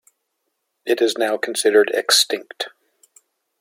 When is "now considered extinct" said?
1.19-2.69